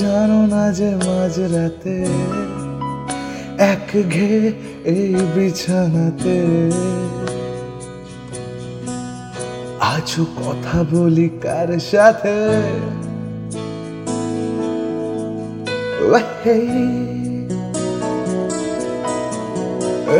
জানো 0.00 0.40
না 0.46 0.64
যে 0.72 0.90
মাঝরাতে 1.06 1.96
এক 3.72 3.88
ঘে 4.10 4.34
এই 4.84 5.14
বিছানাতে? 5.34 6.38
আজও 9.92 10.24
কথা 10.40 10.78
বলি 10.92 11.28
কার 11.42 11.70
সাথে? 11.90 12.38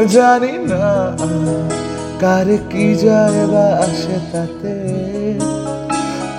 জানি 0.09 0.55
না 0.71 0.87
কার 2.21 2.49
কি 2.71 2.87
যায় 2.95 3.41
বা 3.53 3.67
আসে 3.85 4.17
তাতে, 4.33 4.77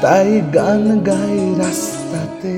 তাই 0.01 0.31
গান 0.53 0.83
গাই 0.99 1.39
রাস্তাতে। 1.61 2.55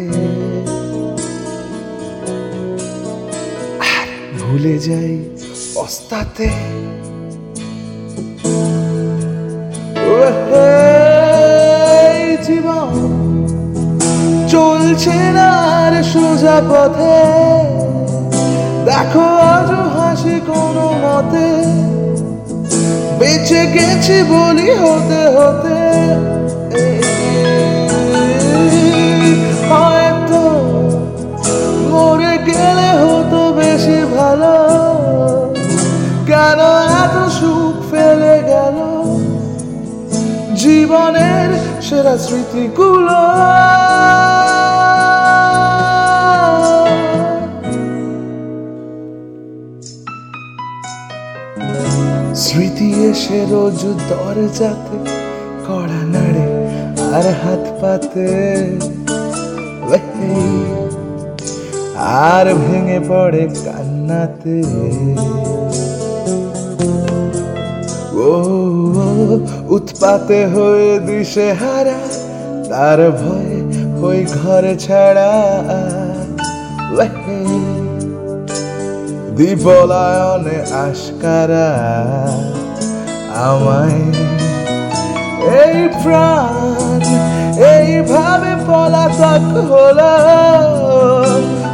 ভুলে 4.48 4.76
যাই 4.80 5.14
অস্তাতে। 5.76 6.48
জীবন 12.48 12.94
চলছে 14.54 15.18
না 15.38 15.50
আর 15.82 15.94
সোজা 16.04 16.58
পথে। 16.70 17.20
দেখো 18.88 19.26
আজও 19.54 19.82
হাসি 19.96 20.36
কোনো 20.48 20.88
মতে। 21.04 21.48
বেঁচে 23.20 23.62
গেছি 23.76 24.18
বলি 24.32 24.70
হতে 24.82 25.22
হতে। 25.36 25.78
জীবনের 40.58 41.50
সেরা 41.82 42.18
স্মৃতিগুলো। 42.18 43.22
স্মৃতি 52.36 52.90
এসে 53.10 53.40
রোজ 53.52 53.82
দরজাতে, 54.10 54.98
কড়া 55.68 56.02
নাড়ে, 56.14 56.48
আর 57.16 57.26
হাত 57.42 57.64
পাতে। 57.82 58.30
আর 61.98 62.46
ভেঙে 62.54 63.00
পড়ে 63.08 63.44
কান্নাতে। 63.66 64.58
উৎপাতে 69.76 70.40
হয়ে 70.54 70.92
দিশে 71.08 71.48
হারা, 71.62 72.00
তার 72.70 73.00
ভয়ে 73.22 73.58
ওই 74.08 74.20
ঘরে 74.38 74.74
ছাড়া। 74.86 75.32
দিবলায়নে 79.38 80.58
আশকারা, 80.86 81.70
আমায় 83.48 84.02
এই 85.62 85.78
প্রাণ 86.02 87.02
এইভাবে 87.76 88.52
পলাতক 88.68 89.46
হলো। 89.72 90.14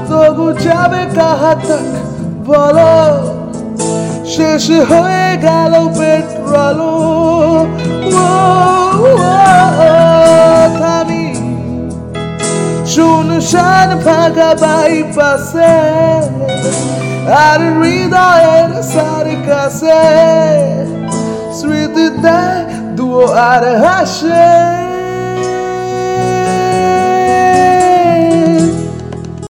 তবু 0.09 0.47
যাবে 0.65 1.03
কাহা 1.17 1.53
তক 1.67 1.87
বলো, 2.47 2.95
শেষ 4.33 4.65
হয়ে 4.91 5.27
গেল 5.45 5.73
petrol. 5.97 6.79
Sana 13.43 13.97
pagabay 13.99 15.03
pase 15.13 15.75
Arin 17.27 17.75
rida 17.83 18.27
er 18.39 18.71
sari 18.81 19.35
kase 19.43 20.03
Sweet 21.51 21.95
day 22.23 22.95
duo 22.95 23.27
ar 23.35 23.63
hashe 23.83 24.92